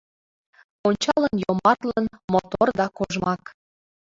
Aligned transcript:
Ончалын 0.87 1.35
йомартлын, 1.43 2.05
мотор 2.33 2.67
да 2.79 2.85
кожмак. 2.97 3.43